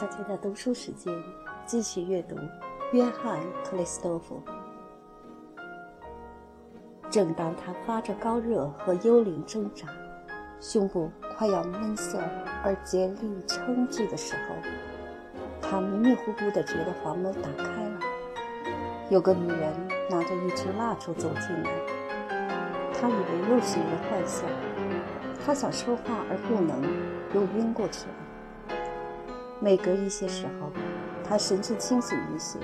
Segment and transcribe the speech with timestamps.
[0.00, 1.14] 小姐的读书时间，
[1.66, 2.34] 继续阅读
[2.94, 4.42] 约翰·克里斯多夫。
[7.10, 9.86] 正当他发着高热和幽灵挣扎，
[10.58, 12.18] 胸部快要闷塞
[12.64, 14.54] 而竭力撑住的时候，
[15.60, 18.00] 他迷迷糊糊地觉得房门打开了，
[19.10, 19.70] 有个女人
[20.08, 21.70] 拿着一支蜡烛走进来。
[22.94, 24.48] 他以为又是一个幻象，
[25.44, 26.82] 他想说话而不能，
[27.34, 28.14] 又晕过去了。
[29.60, 30.72] 每隔一些时候，
[31.22, 32.58] 他神志清醒一些，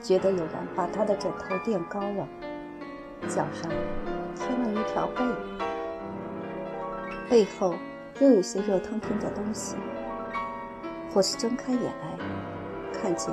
[0.00, 2.28] 觉得有人把他的枕头垫高了。
[3.28, 3.70] 脚上
[4.34, 5.24] 添了一条被，
[7.30, 7.74] 背后
[8.20, 9.76] 又有些热腾腾的东西。
[11.14, 12.18] 或是睁开眼来，
[12.92, 13.32] 看见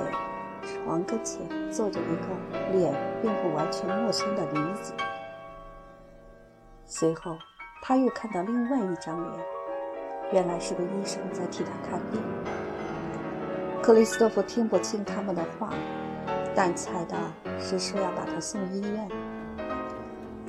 [0.62, 4.94] 床跟前坐着一个脸并不完全陌生的女子。
[6.86, 7.36] 随后，
[7.82, 9.44] 他又看到另外一张脸，
[10.32, 12.20] 原来是个医生在替他看病。
[13.82, 15.72] 克里斯托弗听不清他们的话，
[16.54, 17.16] 但猜到
[17.58, 19.08] 是说要把他送医院。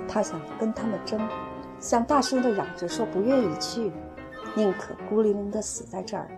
[0.08, 1.20] 他想跟他们争，
[1.80, 3.92] 想大声地嚷着说不愿意去，
[4.56, 6.30] 宁可孤零零地死在这儿。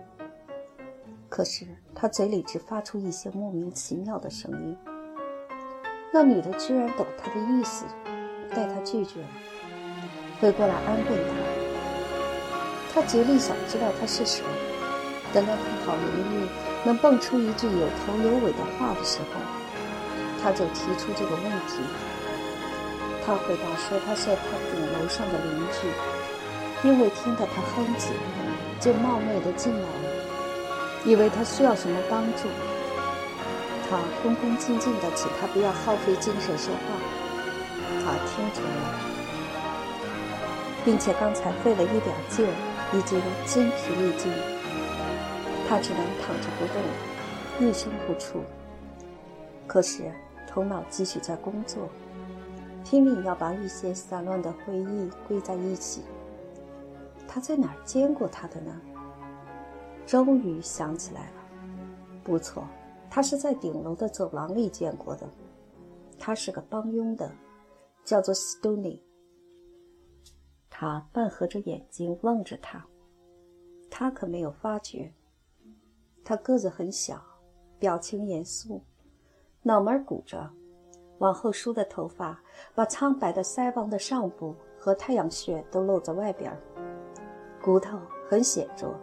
[1.28, 4.76] 可是他嘴里只发出一些莫名其妙的声音。
[6.12, 7.84] 那女的居然懂他的意思，
[8.50, 9.28] 待他拒绝了，
[10.40, 11.57] 回过来安慰他。
[12.92, 14.42] 他竭力想知道他是谁。
[15.32, 16.48] 等到他好容易
[16.86, 19.40] 能蹦出一句有头有尾的话的时候，
[20.42, 21.84] 他就提出这个问题。
[23.26, 28.08] 他回答说：“他是他顶楼上的邻居，因为听到他哼唧，
[28.80, 30.08] 就冒昧的进来了，
[31.04, 32.48] 以为他需要什么帮助。
[33.90, 36.80] 他恭恭敬敬的请他不要耗费精神说话。
[38.02, 38.98] 他听从了，
[40.86, 42.46] 并且刚才费了一点劲，
[42.92, 44.32] 已经筋疲力尽。
[45.68, 48.40] 他只能躺着不动，一声不出。
[49.66, 50.10] 可是
[50.46, 51.88] 头脑继续在工作。”
[52.84, 56.02] 拼命要把一些散乱的回忆归在一起。
[57.26, 58.80] 他在哪儿见过他的呢？
[60.06, 61.32] 终于想起来了，
[62.24, 62.64] 不错，
[63.10, 65.28] 他是在顶楼的走廊里见过的。
[66.18, 67.30] 他是个帮佣的，
[68.06, 69.00] 叫做 Stoney。
[70.80, 72.86] 他半合着眼睛望着他，
[73.90, 75.12] 他可没有发觉。
[76.24, 77.20] 他个子很小，
[77.80, 78.80] 表情严肃，
[79.62, 80.48] 脑门鼓着。
[81.18, 82.40] 往后梳的头发，
[82.76, 86.56] 把苍白的腮帮的上部和太阳穴都露在外边
[87.60, 88.94] 骨头很显着，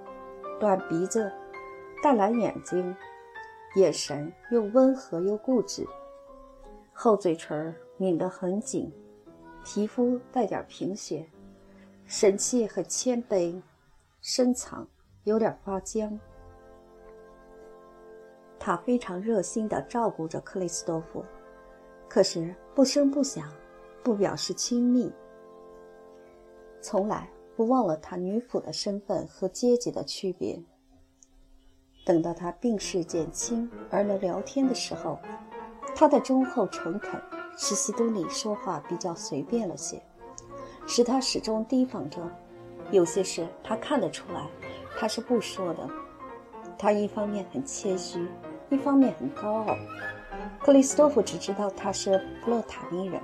[0.58, 1.30] 短鼻子，
[2.02, 2.96] 淡蓝眼睛，
[3.75, 5.85] 眼神又温和又固执，
[6.94, 8.90] 厚嘴唇抿得很紧，
[9.66, 11.30] 皮肤带点贫血，
[12.07, 13.59] 神气很谦卑，
[14.21, 14.88] 深藏，
[15.23, 16.19] 有点发僵。
[18.59, 21.23] 他非常热心地照顾着克里斯多夫。
[22.07, 23.51] 可是不声不响，
[24.03, 25.11] 不表示亲密，
[26.79, 30.63] 从来不忘了他女仆的身份和阶级的区别。
[32.05, 35.19] 等到他病势减轻而能聊天的时候，
[35.96, 37.19] 他的忠厚诚恳
[37.58, 40.01] 使西多尼说话比较随便了些，
[40.87, 42.22] 使他始终提防着。
[42.91, 44.47] 有些事他看得出来，
[44.97, 45.90] 他是不说的。
[46.78, 48.28] 他一方面很谦虚，
[48.70, 49.76] 一方面很高傲。
[50.59, 53.22] 克里斯多夫只知道他是布洛塔尼人，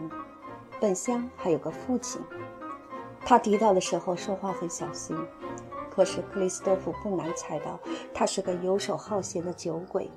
[0.80, 2.22] 本乡还有个父亲。
[3.24, 5.16] 他提到的时候说话很小心，
[5.92, 7.80] 可是克里斯多夫不难猜到
[8.14, 10.10] 他是个游手好闲的酒鬼，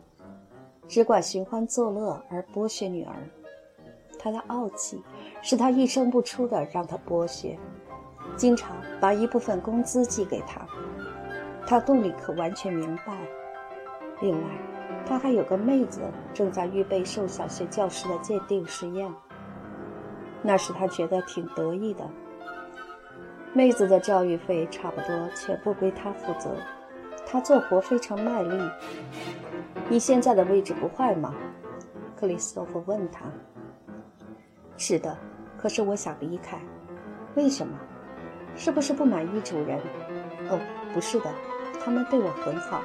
[0.89, 3.15] 只管寻欢作乐而剥削女儿。
[4.19, 5.03] 他的傲气
[5.45, 7.57] 是他一声不出的让他剥削，
[8.35, 10.67] 经常把一部分工资寄给他。
[11.67, 13.17] 他肚里可完全明白。
[14.21, 14.49] 另外。
[15.07, 16.01] 他还有个妹子，
[16.33, 19.13] 正在预备受小学教师的鉴定试验。
[20.41, 22.09] 那时他觉得挺得意的。
[23.53, 26.57] 妹子的教育费差不多全部归他负责，
[27.27, 28.59] 他做活非常卖力。
[29.91, 31.35] 你现在的位置不坏吗？
[32.17, 33.27] 克里斯托弗问他。
[34.79, 35.15] 是的，
[35.65, 36.61] 可是我想离开。
[37.37, 37.75] 为什么？
[38.55, 39.81] 是不是不满意主人？
[40.51, 40.61] 哦，
[40.93, 41.31] 不是的，
[41.83, 42.83] 他们对我很好。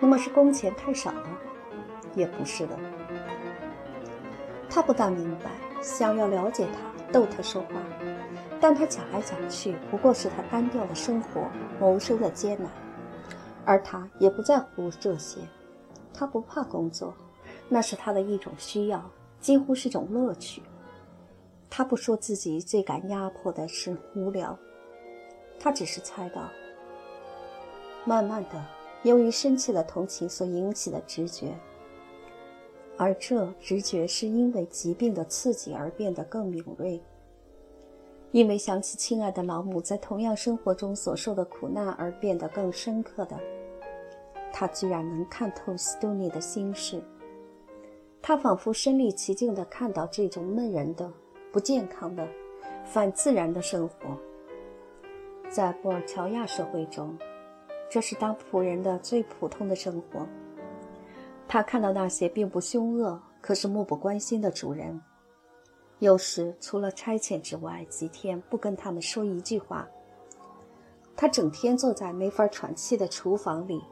[0.00, 1.28] 那么是工钱太少了，
[2.16, 2.76] 也不是的。
[4.68, 7.68] 他不大明白，想要了解他，逗他说话，
[8.60, 11.46] 但他讲来讲去，不过是他单调的生活、
[11.78, 12.68] 谋生的艰难，
[13.64, 15.38] 而他也不在乎这些。
[16.12, 17.14] 他不怕工作，
[17.68, 19.08] 那是他的一种需要，
[19.38, 20.60] 几乎是种乐趣。
[21.68, 24.58] 他不说自己最感压迫的是无聊，
[25.58, 26.48] 他只是猜到，
[28.04, 28.64] 慢慢的。
[29.02, 31.54] 由于深切的同情所引起的直觉，
[32.96, 37.00] 而这直觉是因为疾病的刺激而变得更敏锐。
[38.32, 43.38] 因为想起亲爱的老母在同样生活中所受的苦难而变得更深刻的，
[44.52, 47.00] 他居然能看透斯多尼的心事。
[48.20, 51.08] 他仿佛身临其境地看到这种闷人的、
[51.56, 52.28] 不健康的、
[52.84, 54.14] 反自然的生活。
[55.48, 57.16] 在布尔乔亚社会中，
[57.90, 60.26] 这是当仆人的最普通的生活。
[61.48, 65.00] 他看到那些并不凶恶，可是漠不关心的主人。
[66.00, 69.88] 有时除了差遣之外，几天不跟他们说一句话。
[71.16, 73.82] 他整天坐在没法喘气的厨房里，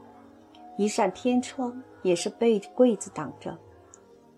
[0.77, 3.57] 一扇天窗也是被柜子挡着，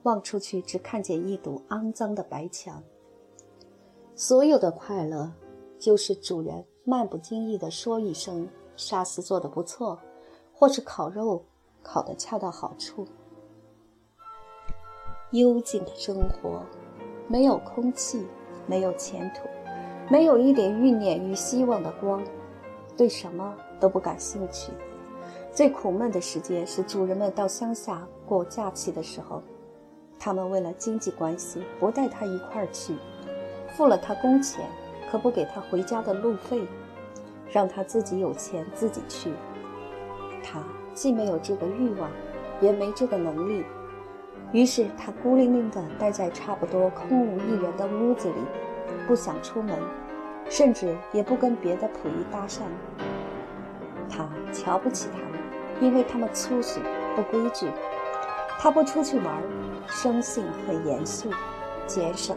[0.04, 2.80] 望出去只看见一堵肮脏的白墙。
[4.18, 5.30] 所有的快乐，
[5.78, 9.98] 就是主人漫不经意地说一声“沙司做的不错”，
[10.54, 11.44] 或是烤肉
[11.82, 13.06] 烤得恰到好处。
[15.32, 16.64] 幽静的生活。
[17.28, 18.24] 没有空气，
[18.66, 19.42] 没有前途，
[20.08, 22.22] 没有一点欲念与希望的光，
[22.96, 24.72] 对什么都不感兴趣。
[25.52, 29.42] 最苦闷的时间是主人们到乡下过假期的时候，
[30.20, 32.94] 他们为了经济关系不带他一块儿去，
[33.76, 34.64] 付了他工钱，
[35.10, 36.66] 可不给他回家的路费，
[37.52, 39.30] 让他自己有钱自己去。
[40.42, 40.62] 他
[40.94, 42.10] 既没有这个欲望，
[42.60, 43.64] 也没这个能力。
[44.52, 48.34] 于是他孤零零地待在差不多空无一人的屋子里，
[49.06, 49.76] 不想出门，
[50.48, 52.60] 甚至也不跟别的仆役搭讪。
[54.08, 55.38] 他瞧不起他们，
[55.82, 56.80] 因为他们粗俗
[57.14, 57.68] 不规矩。
[58.58, 59.42] 他不出去玩，
[59.86, 61.28] 生性很严肃、
[61.86, 62.34] 节省，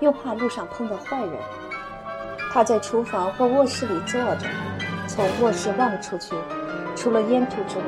[0.00, 1.32] 又怕路上碰到坏人。
[2.52, 4.46] 他在厨房或卧室里坐着，
[5.06, 6.34] 从卧室望出去，
[6.94, 7.84] 除了烟土之外，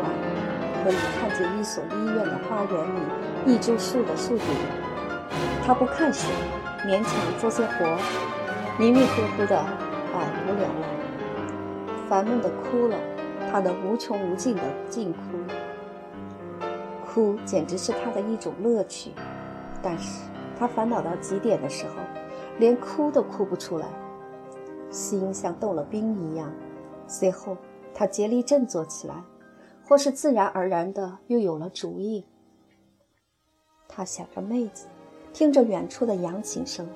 [0.84, 3.00] 可以看见一所医院的花园里。
[3.46, 4.46] 一株树的树顶，
[5.64, 6.28] 他不看书，
[6.84, 7.96] 勉强做些活，
[8.78, 9.64] 迷迷糊糊的，
[10.12, 10.88] 百无聊赖，
[12.08, 12.96] 烦闷的哭了，
[13.50, 15.18] 他的无穷无尽的尽哭，
[17.06, 19.12] 哭简直是他的一种乐趣。
[19.80, 20.24] 但是
[20.58, 21.94] 他烦恼到极点的时候，
[22.58, 23.86] 连哭都哭不出来，
[24.90, 26.52] 心像冻了冰一样。
[27.06, 27.56] 随后
[27.94, 29.14] 他竭力振作起来，
[29.86, 32.26] 或是自然而然的又有了主意。
[33.86, 34.86] 他想着妹子，
[35.32, 36.86] 听着远处的扬琴声，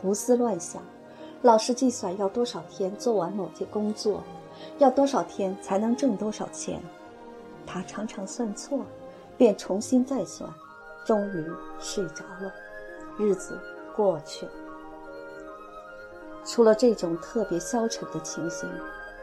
[0.00, 0.80] 胡思乱想，
[1.42, 4.22] 老是计算要多少天做完某些工作，
[4.78, 6.80] 要多少天才能挣多少钱。
[7.66, 8.80] 他常常算错，
[9.36, 10.48] 便重新再算，
[11.04, 11.46] 终于
[11.78, 12.52] 睡着了。
[13.18, 13.58] 日子
[13.96, 14.46] 过去。
[16.44, 18.68] 除了这种特别消沉的情形，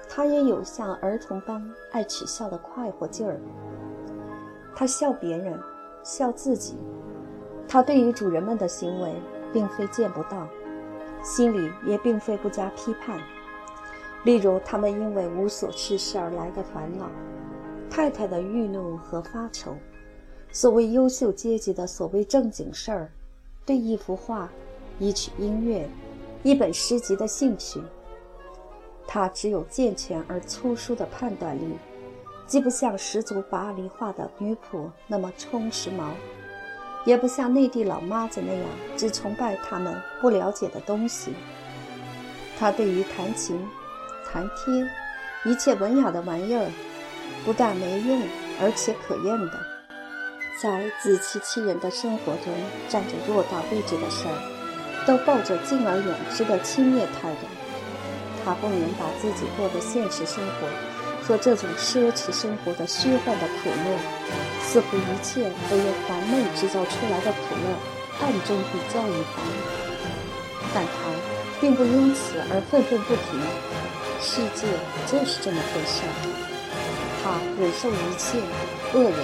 [0.08, 3.40] 他也有像儿童般爱取笑的快活劲儿。
[4.76, 5.60] 他笑别人。
[6.02, 6.78] 笑自己，
[7.68, 9.14] 他对于主人们的行为
[9.52, 10.48] 并非见不到，
[11.22, 13.20] 心里也并非不加批判。
[14.24, 17.12] 例如，他们因为无所事事而来的烦恼，
[17.90, 19.76] 太太的郁怒和发愁，
[20.54, 23.12] 所谓优秀阶级的所谓正经事儿，
[23.70, 24.50] 对一幅画、
[24.98, 25.88] 一曲音乐、
[26.42, 27.80] 一本诗集的兴趣，
[29.08, 31.78] 他只有健全而粗疏的判断力。
[32.48, 36.16] 既不像十足巴黎画的女仆那么充实毛，
[37.06, 38.64] 也不像内地老妈子那样
[38.98, 41.32] 只崇拜他们不了解的东西。
[42.58, 43.64] 他对于弹琴、
[44.26, 44.90] 弹贴
[45.46, 46.72] 一切文雅的玩意儿，
[47.46, 48.20] 不但没用，
[48.60, 49.60] 而且可厌的，
[50.62, 52.54] 在自欺欺人的生活中
[52.90, 54.36] 占着弱大位置的事儿，
[55.08, 57.48] 都抱着敬而远之的轻蔑态度。
[58.44, 60.68] 他不能把自己过的现实生活。
[61.24, 64.00] 和这种奢侈生活的虚幻的苦乐，
[64.66, 69.46] 似乎一切都由烦闷制造出来的苦乐，暗中比较一番。
[70.74, 70.92] 但他
[71.62, 73.40] 并不因此而愤愤不平。
[74.20, 74.66] 世界
[75.06, 76.12] 就是这么回事儿。
[77.22, 78.42] 他忍受一切，
[78.98, 79.20] 恶人、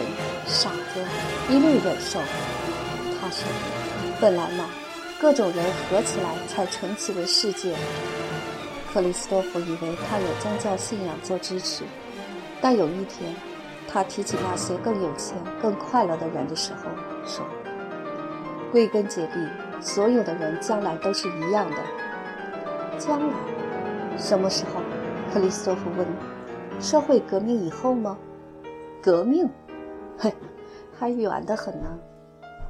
[0.47, 1.01] 傻子，
[1.49, 2.19] 一律忍受。
[3.19, 3.47] 他说
[4.21, 4.65] ：“本来嘛，
[5.19, 7.75] 各种人合起来才成其为世界。”
[8.93, 11.83] 克里斯多夫以为他有宗教信仰做支持，
[12.61, 13.33] 但有一天，
[13.87, 16.89] 他提起那些更有钱、更快乐的人的时候，
[17.25, 17.45] 说
[18.71, 19.33] ：“归根结底，
[19.81, 21.77] 所有的人将来都是一样的。”
[22.97, 23.33] 将来，
[24.17, 24.79] 什么时候？
[25.33, 26.07] 克里斯多夫问。
[26.79, 28.17] “社会革命以后吗
[29.01, 29.49] ？”“革命？
[30.17, 30.33] 嘿，
[30.93, 31.99] 还远得很呢。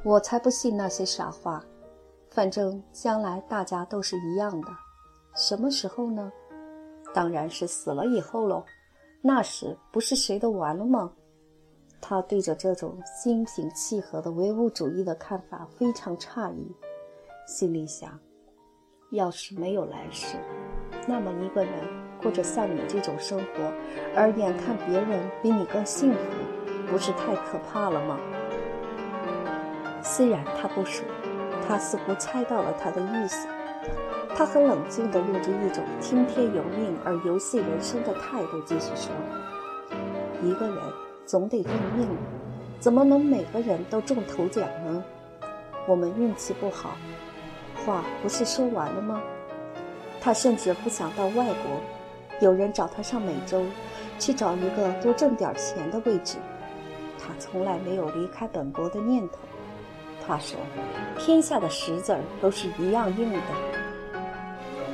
[0.04, 1.64] 我才不信那些傻话。
[2.30, 4.68] 反正将来大家都是一样的。”
[5.34, 6.30] 什么时候呢？
[7.14, 8.64] 当然是死了以后喽。
[9.22, 11.12] 那时不是谁都完了吗？
[12.00, 16.70] 他对着这种心平气和的唯物主义的看法非常诧异，
[17.48, 18.16] 心里想：
[19.10, 20.36] 要是没有来世，
[21.08, 21.72] 那么一个人
[22.22, 23.72] 过着像你这种生活，
[24.14, 26.18] 而眼看别人比你更幸福，
[26.90, 28.18] 不是太可怕了吗？
[30.02, 31.04] 虽然他不说，
[31.66, 33.48] 他似乎猜到了他的意思。
[34.36, 39.10] 他很冷静地用着一种听天由命而游戏人生的态度继续说
[40.42, 40.76] ：“一个人
[41.24, 42.06] 总得认命，
[42.78, 45.02] 怎么能每个人都中头奖呢？
[45.88, 46.96] 我们运气不好。”
[47.84, 49.22] 话不是说完了吗？
[50.20, 51.80] 他甚至不想到外国，
[52.40, 53.64] 有人找他上美洲，
[54.18, 56.36] 去找一个多挣点钱的位置。
[57.26, 59.38] 他从来没有离开本国的念头。
[60.26, 60.58] 他说
[61.18, 63.40] ：“天下的石子儿都是一样硬的。”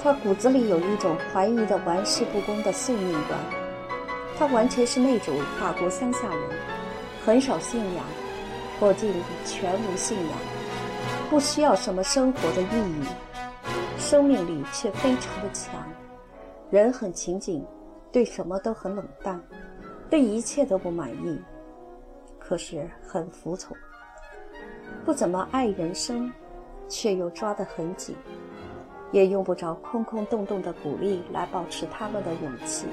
[0.02, 3.38] 他骨子里有一种怀疑的玩世不恭的宿命观，
[4.36, 6.38] 他完全是那种法国乡下人，
[7.24, 8.04] 很少信仰，
[8.80, 9.14] 或近
[9.46, 10.38] 全无信仰，
[11.30, 13.06] 不需要什么生活的意义，
[13.96, 15.72] 生命力却非常的强，
[16.68, 17.64] 人很勤谨，
[18.10, 19.40] 对什么都很冷淡，
[20.10, 21.40] 对一切都不满意，
[22.52, 23.74] 可是很服从，
[25.06, 26.30] 不怎么爱人生，
[26.86, 28.14] 却又抓得很紧。
[29.10, 32.84] 也用不着空空洞洞的鼓励来保持他们的勇气。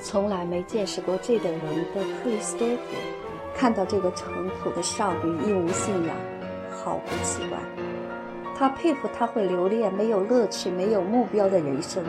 [0.00, 1.60] 从来没见识过这等人
[1.94, 2.94] 的克里斯多夫，
[3.54, 6.16] 看到这个淳朴的少女一无信仰，
[6.70, 7.58] 毫不奇怪。
[8.56, 12.02] 他佩服她会留恋没有乐趣、没有目标的人生，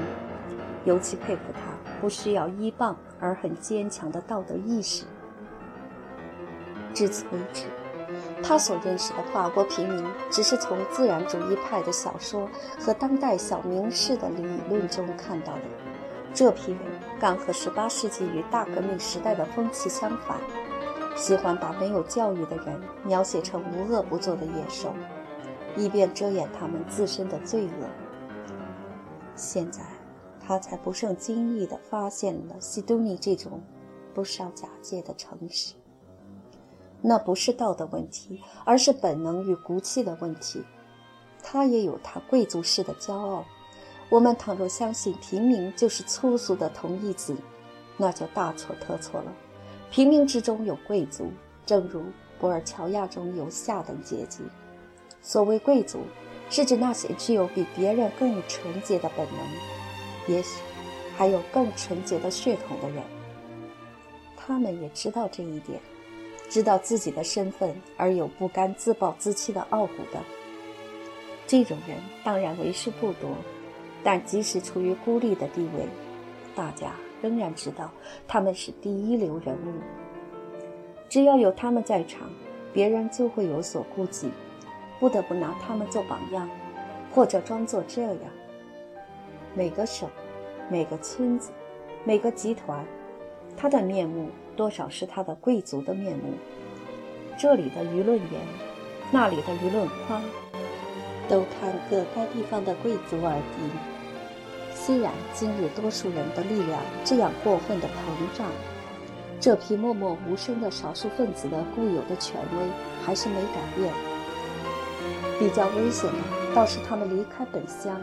[0.86, 1.60] 尤其佩服她
[2.00, 5.06] 不需要依傍而很坚强的道德意识。
[6.94, 7.66] 至此为止。
[8.42, 12.48] 他所认识的法国平民，只是从自然主义派的小说
[12.80, 15.62] 和当代小明士的理论中看到的。
[16.34, 16.80] 这批人
[17.20, 20.38] 刚和18世纪与大革命时代的风气相反，
[21.16, 24.94] 喜欢把没有教育的人描写成无恶不作的野兽，
[25.76, 27.88] 以便遮掩他们自身的罪恶。
[29.36, 29.82] 现在，
[30.48, 33.62] 他才不胜惊异地发现了西多尼这种
[34.14, 35.74] 不少假借的诚实。
[37.02, 40.64] 那不是道德问题，而是本能与骨气的问题。
[41.44, 43.44] 他也有他贵族式的骄傲。
[44.10, 47.36] 我们倘若相信平民就是粗俗的同义词，
[47.98, 49.34] 那就大错特错了。
[49.92, 51.30] 平民之中有贵族，
[51.66, 52.04] 正如
[52.40, 54.44] 博尔乔亚中有下等阶级。
[55.22, 56.00] 所谓贵族，
[56.50, 59.77] 是指那些具有比别人更纯洁的本能，
[60.28, 60.62] 也许
[61.18, 63.04] 还有更纯洁的血统的人。
[64.36, 65.80] 他们也知道这一点。
[66.50, 70.20] 知道自己的身份而有不甘自暴自弃的傲骨的
[71.46, 73.32] 这种人，当然为数不多。
[74.02, 75.86] 但即使处于孤立的地位，
[76.56, 77.92] 大家仍然知道
[78.30, 79.74] 他们是第一流人物。
[81.10, 82.30] 只要有他们在场，
[82.72, 84.32] 别人就会有所顾忌，
[85.02, 86.50] 不得不拿他们做榜样，
[87.14, 88.22] 或者装作这样。
[89.58, 90.08] 每个省、
[90.70, 91.50] 每个村子、
[92.04, 92.86] 每个集团，
[93.58, 94.30] 他的面目。
[94.56, 96.34] 多少是他的贵族的面目？
[97.40, 98.42] 这里的舆论严，
[99.12, 100.22] 那里的舆论宽，
[101.28, 103.70] 都看各该地方的贵族而定。
[104.76, 108.48] 虽然今日多数人的力量这样过分的膨胀，
[109.40, 112.68] 这批默默无声的少数分子的固有的权威
[113.04, 113.92] 还是没改变。
[115.40, 116.20] 比较危险的
[116.54, 118.02] 倒是他们离开本乡，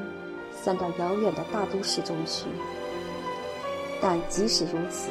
[0.64, 2.46] 散到遥远的大都市中去。
[4.00, 5.10] 但即使如此。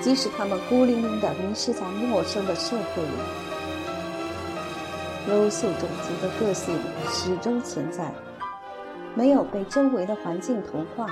[0.00, 3.08] 即使他们孤零零地迷失在陌生的社会里，
[5.28, 6.76] 优秀种族的个性
[7.08, 8.12] 始终存在，
[9.14, 11.06] 没有被周围的环境同化。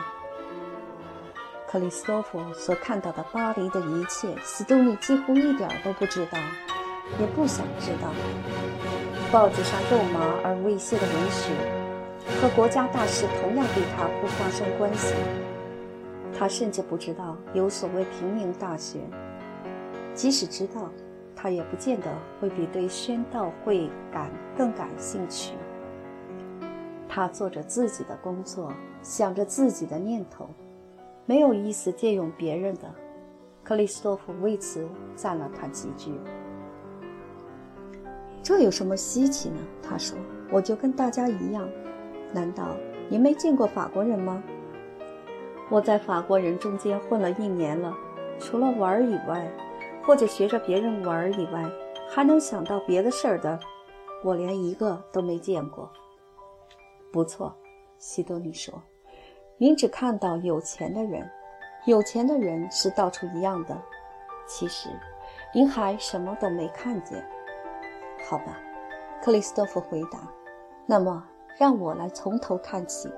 [1.68, 6.38] 克里斯托夫所看到的巴黎的一切，斯多尼几乎一点都不知道，
[7.20, 8.08] 也不想知道。
[9.30, 11.52] 报纸上肉麻而猥亵的文学，
[12.40, 15.14] 和国家大事同样对他不发生关系。
[16.32, 18.98] 他甚至不知道有所谓平民大学，
[20.14, 20.90] 即使知道，
[21.36, 22.06] 他也不见得
[22.40, 25.52] 会比对宣道会感更感兴趣。
[27.06, 30.48] 他做着自己的工作，想着自己的念头，
[31.26, 32.90] 没有意思借用别人的。
[33.62, 36.12] 克里斯托夫为此赞了他几句。
[38.42, 39.58] 这有什么稀奇呢？
[39.82, 40.16] 他说
[40.50, 41.68] ：“我就跟大家一样，
[42.32, 42.68] 难道
[43.08, 44.42] 您没见过法国人吗？”
[45.70, 47.96] 我在法国人中间混了一年了，
[48.40, 49.48] 除了玩以外，
[50.02, 51.64] 或者学着别人玩以外，
[52.08, 53.58] 还能想到别的事儿的，
[54.24, 55.88] 我连一个都没见过。
[57.12, 57.54] 不错，
[57.98, 58.74] 西多尼说
[59.58, 61.30] ：“您只看到有钱的人，
[61.86, 63.76] 有钱的人是到处一样的。
[64.48, 64.88] 其实，
[65.54, 67.24] 您还什么都没看见。
[68.28, 68.58] 好吧，
[69.22, 70.18] 克里斯托夫回答。
[70.84, 71.24] 那么，
[71.58, 73.08] 让我来从头看起。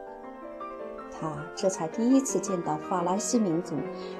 [1.10, 3.76] 他这才第一次见到法兰西民族，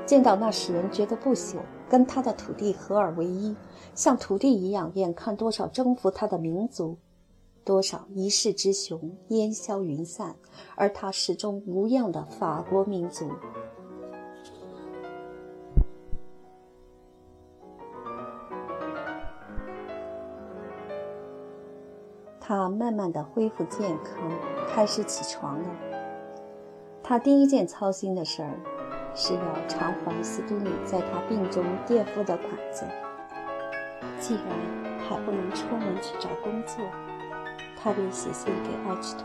[0.07, 1.57] 见到那使人觉得不朽，
[1.89, 3.57] 跟他的土地合而为一，
[3.95, 6.99] 像土地一样眼看多少征服他的民族，
[7.65, 10.37] 多少一世之雄烟消云散，
[10.77, 13.31] 而他始终无恙的法国民族。
[22.55, 24.31] 他慢慢的恢复健康，
[24.69, 25.69] 开始起床了。
[27.03, 28.53] 他第一件操心的事儿，
[29.15, 32.85] 是要偿还斯都尼在他病中垫付的款子。
[34.21, 34.45] 既然
[34.99, 36.85] 还不能出门去找工作，
[37.75, 39.25] 他便写信给艾奇托，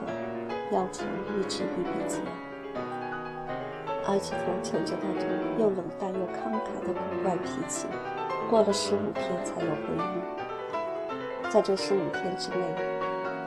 [0.72, 1.04] 要求
[1.36, 2.24] 预支一笔钱。
[4.06, 5.28] 艾奇托趁着那种
[5.60, 7.88] 又冷淡又慷慨的古怪脾气，
[8.50, 11.52] 过了十五天才有回应。
[11.52, 12.58] 在这十五天之内，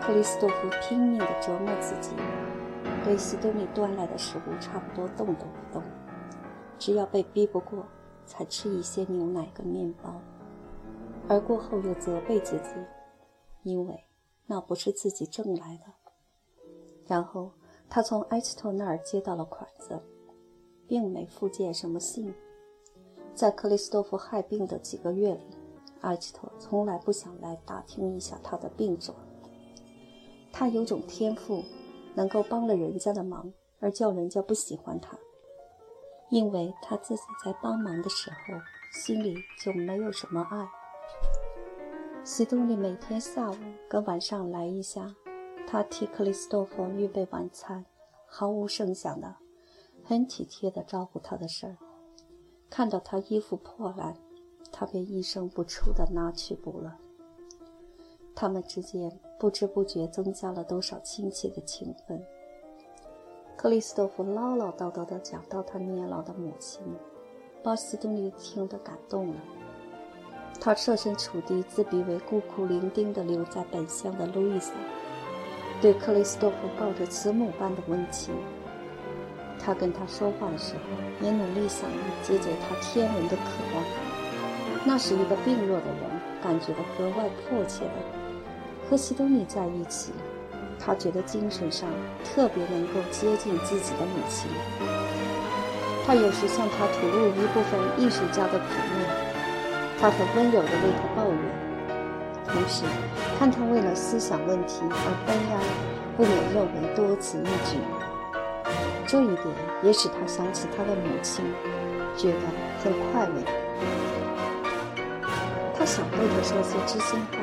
[0.00, 2.14] 克里斯托夫拼命地折磨自己。
[3.05, 5.83] 对西多尼端来的食物差不多动都不动，
[6.79, 7.85] 只要被逼不过，
[8.27, 10.20] 才吃一些牛奶跟面包，
[11.29, 12.70] 而过后又责备自己，
[13.62, 14.05] 因为
[14.46, 15.85] 那不是自己挣来的。
[17.07, 17.53] 然后
[17.88, 19.98] 他从埃奇托那儿接到了款子，
[20.87, 22.35] 并没附件什么信。
[23.35, 25.46] 在克里斯托夫害病的几个月里，
[26.03, 29.16] 埃奇托从来不想来打听一下他的病状。
[30.53, 31.65] 他有种天赋。
[32.13, 35.17] 能够帮了人家的忙，而叫人家不喜欢他，
[36.29, 38.37] 因为他自己在帮忙的时候
[38.93, 40.69] 心里就没有什么爱。
[42.25, 43.57] 西多尼每天下午
[43.89, 45.15] 跟晚上来一下，
[45.69, 47.87] 他替克里斯多夫预备晚餐，
[48.27, 49.37] 毫无声响的，
[50.03, 51.77] 很体贴的照顾他的事儿。
[52.69, 54.17] 看到他衣服破烂，
[54.73, 56.99] 他便一声不出的拿去补了。
[58.35, 62.22] 他们之间不知不觉增加了多少亲切的情分。
[63.57, 66.83] 克里斯多夫唠唠叨叨地讲到他年老的母亲，
[67.62, 69.35] 把西顿尼听得感动了。
[70.61, 74.72] 他设身处地、自比为孤苦伶仃地留在本乡的路易斯，
[75.81, 78.35] 对克里斯多夫抱着慈母般的温情。
[79.59, 81.88] 他跟他说话的时候，也努力想
[82.22, 83.42] 解解他天伦的渴
[83.74, 83.85] 望。
[84.85, 88.19] 那是一个病弱的人感觉到格外迫切的。
[88.90, 90.12] 和西多尼在一起，
[90.76, 91.88] 他觉得精神上
[92.24, 94.50] 特别能够接近自己的母亲。
[96.05, 99.07] 他有时向他吐露一部分艺术家的苦闷，
[100.00, 101.38] 他很温柔地为他抱怨，
[102.48, 102.83] 同时
[103.38, 105.62] 看他为了思想问题而悲哀，
[106.16, 107.79] 不免认为多此一举。
[109.07, 109.46] 这一点
[109.85, 111.44] 也使他想起他的母亲，
[112.16, 112.40] 觉得
[112.83, 113.44] 很快慰。
[115.79, 117.38] 他想对他说些知心话，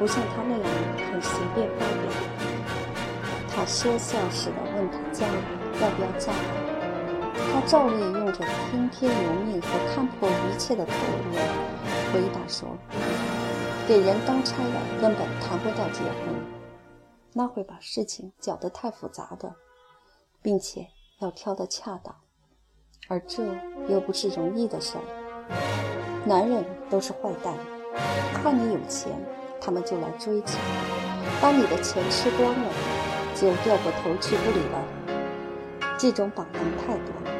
[0.00, 0.64] 不像他那样
[1.12, 2.10] 很随便发表。
[3.52, 5.34] 他说笑似的问他将来
[5.82, 10.92] 要不要嫁他，他照例用着听天由命和看破一切的口
[11.32, 11.42] 吻
[12.14, 12.66] 回答说
[13.86, 16.34] ：“给人当差的根本谈不到结婚，
[17.34, 19.54] 那会把事情搅得太复杂的，
[20.40, 20.86] 并且
[21.20, 22.16] 要挑得恰当，
[23.08, 23.44] 而这
[23.86, 26.24] 又不是容易的事儿。
[26.24, 27.54] 男人都是坏蛋，
[28.32, 29.12] 看你有钱。”
[29.60, 30.56] 他们就来追求，
[31.40, 32.68] 把你的钱吃光了，
[33.34, 34.82] 就掉过头去不理了。
[35.98, 37.30] 这种榜样太多了，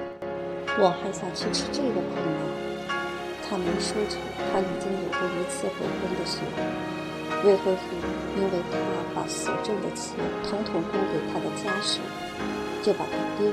[0.78, 2.42] 我还想去吃这个苦呢。
[3.48, 4.18] 他没说出
[4.52, 6.38] 他已经有过一次悔婚的事。
[7.42, 7.82] 未婚夫
[8.36, 8.76] 因为他
[9.14, 12.00] 把所挣的钱统统供给他的家属，
[12.82, 13.52] 就把他丢了。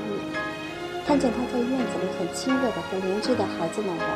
[1.06, 4.06] 看见他在院子里很亲热的和邻居的孩子们玩，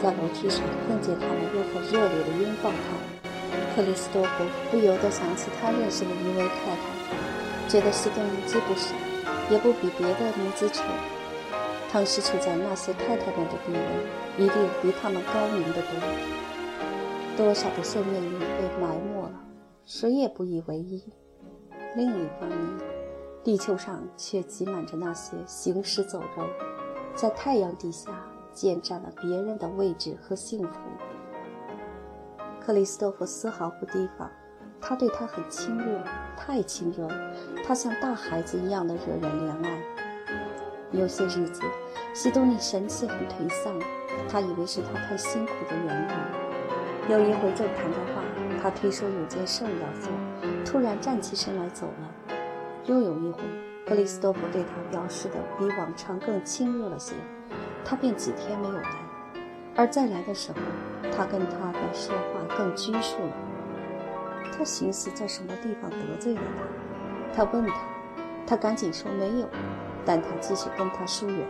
[0.00, 3.17] 在楼梯上碰见他们又很热烈的拥抱他。
[3.78, 8.92] 克里斯多夫不由得想起他认识的一位太太，觉得西多尼既不傻，
[9.52, 10.82] 也不比别的女子丑。
[11.92, 15.92] 当时处在那些太太们的地位，一定比他们高明得多。
[17.36, 19.44] 多少的生命力被埋没了，
[19.84, 21.04] 谁也不以为意。
[21.94, 22.58] 另一方面，
[23.44, 26.44] 地球上却挤满着那些行尸走肉，
[27.14, 28.10] 在太阳底下
[28.52, 30.80] 建占了别人的位置和幸福。
[32.68, 34.30] 克里斯多夫丝毫不提防，
[34.78, 36.02] 他对她很亲热，
[36.36, 37.08] 太亲热，
[37.64, 39.80] 他像大孩子一样的惹人怜爱。
[40.92, 41.62] 有些日子，
[42.12, 43.72] 西多尼神气很颓丧，
[44.28, 47.10] 他以为是他太辛苦的缘故。
[47.10, 48.22] 有一回正谈着话，
[48.62, 50.12] 他推说有件事要做，
[50.66, 52.34] 突然站起身来走了。
[52.84, 53.40] 又有一回，
[53.86, 57.14] 克里斯多夫对他表示的比往常更亲热了些，
[57.82, 58.90] 他便几天没有来。
[59.74, 60.58] 而再来的时候，
[61.16, 63.32] 他跟他的说话更拘束了。
[64.56, 66.40] 他寻思在什么地方得罪了
[67.34, 67.74] 他，他问他，
[68.46, 69.48] 他赶紧说没有，
[70.04, 71.46] 但他继续跟他疏远。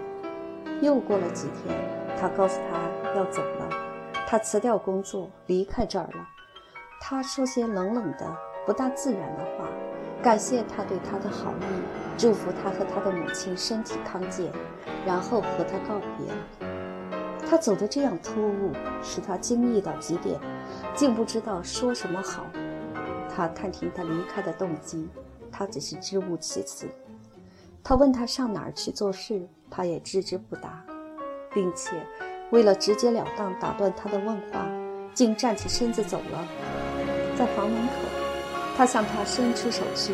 [0.83, 1.75] 又过了几天，
[2.21, 3.69] 他告诉他要走了，
[4.27, 6.29] 他辞掉工作离开这儿了。
[7.01, 9.67] 他说些冷冷的、不大自然的话，
[10.23, 11.65] 感谢他对他的好意，
[12.19, 14.53] 祝福他和他的母亲身体康健，
[15.07, 16.68] 然后和他告别。
[17.49, 20.39] 他走得这样突兀，使他惊异到极点，
[20.95, 22.45] 竟不知道说什么好。
[23.35, 25.09] 他探听他离开的动机，
[25.51, 26.87] 他只是支吾其词。
[27.83, 30.85] 他问他上哪儿去做事，他也置之不答，
[31.55, 32.07] 并且
[32.51, 34.69] 为了直截了当打断他的问话，
[35.15, 36.47] 竟站起身子走了。
[37.35, 37.93] 在房门口，
[38.77, 40.13] 他向他伸出手去，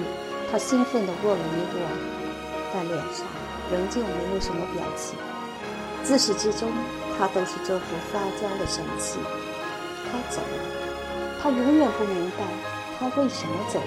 [0.52, 1.80] 他兴奋地握了一握，
[2.72, 3.26] 但脸上
[3.72, 5.18] 仍旧没有什么表情。
[6.04, 6.70] 自始至终，
[7.18, 9.18] 他都是这副撒娇的神气。
[10.10, 12.44] 他走了，他永远不明白
[12.98, 13.84] 他为什么走了。